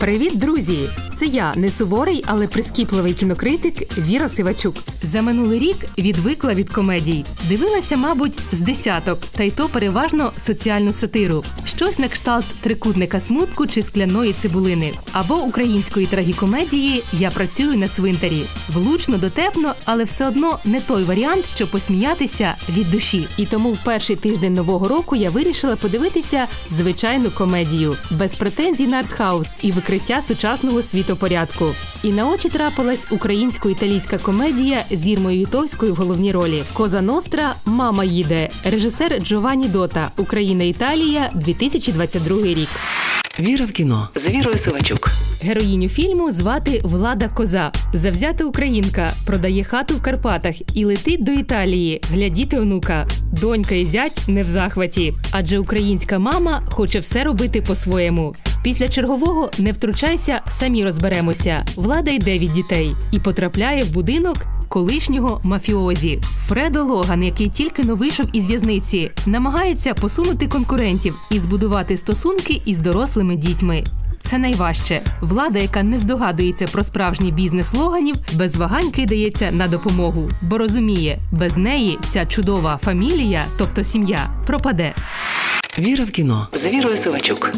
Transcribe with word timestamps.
Привіт, 0.00 0.38
друзі! 0.38 0.88
Це 1.14 1.26
я, 1.26 1.52
не 1.56 1.68
суворий, 1.68 2.24
але 2.26 2.48
прискіпливий 2.48 3.14
кінокритик 3.14 3.98
Віра 3.98 4.28
Сивачук. 4.28 4.74
За 5.02 5.22
минулий 5.22 5.58
рік 5.58 5.76
відвикла 5.98 6.54
від 6.54 6.70
комедій. 6.70 7.24
Дивилася, 7.48 7.96
мабуть, 7.96 8.38
з 8.52 8.60
десяток, 8.60 9.18
та 9.36 9.42
й 9.42 9.50
то 9.50 9.68
переважно 9.68 10.32
соціальну 10.38 10.92
сатиру. 10.92 11.44
Щось 11.66 11.98
на 11.98 12.08
кшталт 12.08 12.44
трикутника 12.60 13.20
смутку 13.20 13.66
чи 13.66 13.82
скляної 13.82 14.32
цибулини. 14.32 14.92
Або 15.12 15.34
української 15.34 16.06
трагікомедії 16.06 17.02
Я 17.12 17.30
працюю 17.30 17.78
на 17.78 17.88
цвинтарі. 17.88 18.44
Влучно, 18.74 19.18
дотепно, 19.18 19.74
але 19.84 20.04
все 20.04 20.28
одно 20.28 20.58
не 20.64 20.80
той 20.80 21.04
варіант, 21.04 21.48
щоб 21.54 21.70
посміятися 21.70 22.54
від 22.68 22.90
душі. 22.90 23.28
І 23.36 23.46
тому 23.46 23.72
в 23.72 23.78
перший 23.84 24.16
тиждень 24.16 24.54
нового 24.54 24.88
року 24.88 25.16
я 25.16 25.30
вирішила 25.30 25.76
подивитися 25.76 26.46
звичайну 26.70 27.30
комедію 27.30 27.96
без 28.10 28.34
претензій 28.34 28.86
на 28.86 28.96
артхаус 28.96 29.48
і 29.62 29.72
викриття 29.90 30.22
сучасного 30.22 30.82
світопорядку. 30.82 31.64
І 32.02 32.12
на 32.12 32.28
очі 32.28 32.48
трапилась 32.48 33.06
українсько-італійська 33.10 34.18
комедія 34.18 34.84
з 34.90 35.06
Ірмою 35.06 35.40
Вітовською 35.40 35.94
в 35.94 35.96
головній 35.96 36.32
ролі. 36.32 36.64
Коза 36.72 37.00
Ностра 37.00 37.54
Мама 37.64 38.04
їде. 38.04 38.50
Режисер 38.64 39.22
Джованні 39.22 39.68
Дота. 39.68 40.10
Україна 40.16 40.64
Італія 40.64 41.30
2022 41.34 42.42
рік. 42.42 42.68
Віра 43.40 43.64
в 43.64 43.72
кіно 43.72 44.08
з 44.14 44.28
Вірою 44.28 44.58
Сивачук. 44.58 45.10
Героїню 45.42 45.88
фільму 45.88 46.30
звати 46.30 46.80
Влада 46.84 47.28
Коза. 47.28 47.72
Завзята 47.92 48.44
українка, 48.44 49.10
продає 49.26 49.64
хату 49.64 49.94
в 49.94 50.02
Карпатах 50.02 50.54
і 50.74 50.84
летить 50.84 51.24
до 51.24 51.32
Італії 51.32 52.00
глядіти 52.10 52.58
онука. 52.58 53.06
Донька 53.40 53.74
і 53.74 53.84
зять 53.84 54.22
не 54.28 54.42
в 54.42 54.48
захваті, 54.48 55.14
адже 55.30 55.58
українська 55.58 56.18
мама 56.18 56.62
хоче 56.70 56.98
все 56.98 57.24
робити 57.24 57.62
по-своєму. 57.62 58.34
Після 58.62 58.88
чергового 58.88 59.50
не 59.58 59.72
втручайся, 59.72 60.40
самі 60.48 60.84
розберемося. 60.84 61.64
Влада 61.76 62.10
йде 62.10 62.38
від 62.38 62.52
дітей 62.52 62.94
і 63.12 63.18
потрапляє 63.18 63.82
в 63.82 63.92
будинок. 63.92 64.36
Колишнього 64.68 65.40
мафіозі 65.44 66.20
Фредо 66.22 66.84
Логан, 66.84 67.22
який 67.22 67.48
тільки 67.48 67.84
но 67.84 67.94
вийшов 67.94 68.26
із 68.32 68.46
в'язниці, 68.46 69.10
намагається 69.26 69.94
посунути 69.94 70.48
конкурентів 70.48 71.14
і 71.30 71.38
збудувати 71.38 71.96
стосунки 71.96 72.62
із 72.64 72.78
дорослими 72.78 73.36
дітьми. 73.36 73.84
Це 74.20 74.38
найважче. 74.38 75.00
Влада, 75.20 75.58
яка 75.58 75.82
не 75.82 75.98
здогадується 75.98 76.66
про 76.66 76.84
справжній 76.84 77.32
бізнес 77.32 77.74
логанів, 77.74 78.16
без 78.34 78.56
вагань 78.56 78.90
кидається 78.90 79.50
на 79.52 79.68
допомогу, 79.68 80.28
бо 80.42 80.58
розуміє, 80.58 81.18
без 81.32 81.56
неї 81.56 81.98
ця 82.08 82.26
чудова 82.26 82.78
фамілія, 82.82 83.42
тобто 83.58 83.84
сім'я, 83.84 84.18
пропаде. 84.46 84.94
Віра 85.80 86.04
в 86.04 86.10
кіно 86.10 86.48
з 86.52 86.72
Вірою 86.72 86.96
Сивачук. 86.96 87.52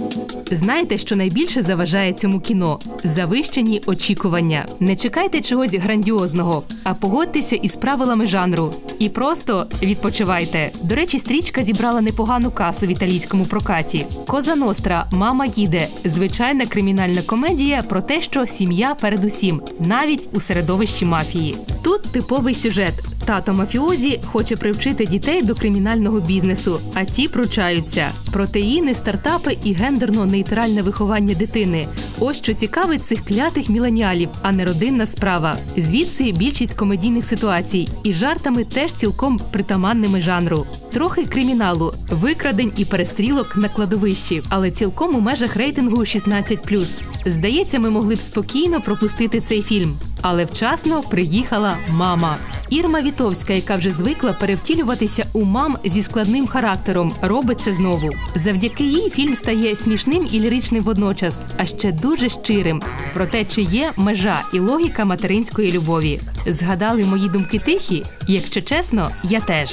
Знаєте, 0.50 0.98
що 0.98 1.16
найбільше 1.16 1.62
заважає 1.62 2.12
цьому 2.12 2.40
кіно? 2.40 2.78
Завищені 3.04 3.82
очікування. 3.86 4.66
Не 4.80 4.96
чекайте 4.96 5.40
чогось 5.40 5.74
грандіозного, 5.74 6.62
а 6.84 6.94
погодьтеся 6.94 7.56
із 7.56 7.76
правилами 7.76 8.28
жанру. 8.28 8.74
І 8.98 9.08
просто 9.08 9.66
відпочивайте. 9.82 10.70
До 10.84 10.94
речі, 10.94 11.18
стрічка 11.18 11.64
зібрала 11.64 12.00
непогану 12.00 12.50
касу 12.50 12.86
в 12.86 12.88
італійському 12.88 13.44
прокаті. 13.44 14.06
Коза 14.26 14.56
Ностра, 14.56 15.06
мама 15.12 15.46
їде. 15.46 15.88
Звичайна 16.04 16.66
кримінальна 16.66 17.22
комедія 17.22 17.82
про 17.82 18.02
те, 18.02 18.22
що 18.22 18.46
сім'я 18.46 18.94
передусім, 18.94 19.60
навіть 19.80 20.28
у 20.32 20.40
середовищі 20.40 21.04
мафії. 21.04 21.56
Тут 21.82 22.12
типовий 22.12 22.54
сюжет. 22.54 22.94
Тато 23.24 23.52
мафіозі 23.52 24.20
хоче 24.24 24.56
привчити 24.56 25.06
дітей 25.06 25.42
до 25.42 25.54
кримінального 25.54 26.20
бізнесу, 26.20 26.80
а 26.94 27.04
ті 27.04 27.28
пручаються. 27.28 28.10
Протеїни, 28.32 28.94
стартапи 28.94 29.56
і 29.64 29.74
гендерно-нейтральне 29.74 30.82
виховання 30.82 31.34
дитини. 31.34 31.86
Ось 32.20 32.36
що 32.36 32.54
цікавить 32.54 33.02
цих 33.02 33.24
клятих 33.24 33.68
міленіалів, 33.68 34.28
а 34.42 34.52
не 34.52 34.64
родинна 34.64 35.06
справа. 35.06 35.56
Звідси 35.76 36.32
більшість 36.32 36.74
комедійних 36.74 37.24
ситуацій 37.24 37.88
і 38.04 38.14
жартами 38.14 38.64
теж 38.64 38.92
цілком 38.92 39.40
притаманними 39.50 40.20
жанру. 40.20 40.66
Трохи 40.92 41.24
криміналу, 41.24 41.94
викрадень 42.10 42.72
і 42.76 42.84
перестрілок 42.84 43.56
на 43.56 43.68
кладовищі, 43.68 44.42
але 44.48 44.70
цілком 44.70 45.16
у 45.16 45.20
межах 45.20 45.56
рейтингу 45.56 45.96
16+. 45.96 46.96
Здається, 47.26 47.78
ми 47.78 47.90
могли 47.90 48.14
б 48.14 48.20
спокійно 48.20 48.80
пропустити 48.80 49.40
цей 49.40 49.62
фільм. 49.62 49.96
Але 50.22 50.44
вчасно 50.44 51.02
приїхала 51.02 51.76
мама. 51.90 52.36
Ірма 52.72 53.02
Вітовська, 53.02 53.52
яка 53.52 53.76
вже 53.76 53.90
звикла 53.90 54.32
перевтілюватися 54.32 55.24
у 55.32 55.44
мам 55.44 55.76
зі 55.84 56.02
складним 56.02 56.46
характером, 56.46 57.12
робить 57.22 57.60
це 57.60 57.72
знову. 57.72 58.10
Завдяки 58.34 58.84
їй 58.84 59.10
фільм 59.10 59.36
стає 59.36 59.76
смішним 59.76 60.28
і 60.32 60.40
ліричним 60.40 60.84
водночас, 60.84 61.34
а 61.56 61.64
ще 61.64 61.92
дуже 61.92 62.28
щирим. 62.28 62.82
Про 63.14 63.26
те, 63.26 63.44
чи 63.44 63.62
є 63.62 63.92
межа 63.96 64.42
і 64.54 64.58
логіка 64.58 65.04
материнської 65.04 65.72
любові. 65.72 66.20
Згадали 66.46 67.04
мої 67.04 67.28
думки 67.28 67.58
тихі? 67.58 68.02
Якщо 68.28 68.62
чесно, 68.62 69.10
я 69.22 69.40
теж. 69.40 69.70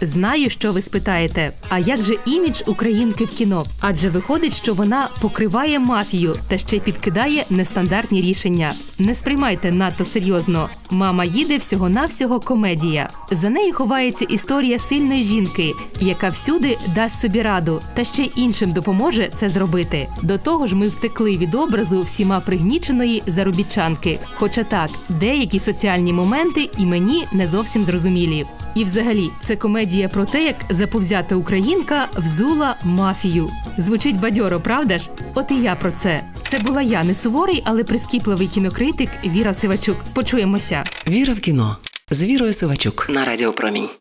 Знаю, 0.00 0.50
що 0.50 0.72
ви 0.72 0.82
спитаєте. 0.82 1.52
А 1.68 1.78
як 1.78 2.04
же 2.04 2.14
імідж 2.26 2.62
українки 2.66 3.24
в 3.24 3.28
кіно? 3.28 3.64
Адже 3.80 4.08
виходить, 4.08 4.56
що 4.56 4.74
вона 4.74 5.08
покриває 5.20 5.78
мафію 5.78 6.34
та 6.48 6.58
ще 6.58 6.78
підкидає 6.78 7.44
нестандартні 7.50 8.20
рішення. 8.20 8.72
Не 8.98 9.14
сприймайте 9.14 9.72
надто 9.72 10.04
серйозно. 10.04 10.68
Мама 10.90 11.24
їде 11.24 11.56
всього-навсього 11.56 12.40
комедія. 12.40 13.08
За 13.30 13.50
нею 13.50 13.72
ховається 13.72 14.24
історія 14.24 14.78
сильної 14.78 15.22
жінки, 15.22 15.72
яка 16.00 16.28
всюди 16.28 16.78
дасть 16.94 17.20
собі 17.20 17.42
раду, 17.42 17.80
та 17.94 18.04
ще 18.04 18.22
іншим 18.22 18.72
допоможе 18.72 19.30
це 19.34 19.48
зробити. 19.48 20.08
До 20.22 20.38
того 20.38 20.66
ж, 20.66 20.74
ми 20.74 20.88
втекли 20.88 21.36
від 21.36 21.54
образу 21.54 22.02
всіма 22.02 22.40
пригніченої 22.40 23.22
заробітчанки. 23.26 24.18
Хоча 24.34 24.64
так, 24.64 24.90
деякі 25.08 25.58
соціальні 25.58 26.12
моменти 26.12 26.70
і 26.78 26.86
мені 26.86 27.26
не 27.32 27.46
зовсім 27.46 27.84
зрозумілі. 27.84 28.46
І, 28.74 28.84
взагалі, 28.84 29.30
це 29.40 29.56
комедія 29.56 29.85
про 30.12 30.24
те, 30.24 30.44
як 30.44 30.56
заповзята 30.70 31.36
українка 31.36 32.08
взула 32.16 32.76
мафію. 32.84 33.50
Звучить 33.78 34.20
бадьоро, 34.20 34.60
правда 34.60 34.98
ж? 34.98 35.10
От 35.34 35.50
і 35.50 35.54
я 35.54 35.74
про 35.74 35.92
це. 35.92 36.20
Це 36.42 36.58
була 36.58 36.82
я 36.82 37.04
не 37.04 37.14
суворий, 37.14 37.62
але 37.64 37.84
прискіпливий 37.84 38.46
кінокритик 38.46 39.08
Віра 39.24 39.54
Сивачук. 39.54 39.96
Почуємося. 40.14 40.84
Віра 41.08 41.34
в 41.34 41.40
кіно 41.40 41.76
з 42.10 42.24
Вірою 42.24 42.52
Сивачук 42.52 43.06
на 43.10 43.24
Радіо 43.24 43.52
Промінь. 43.52 43.88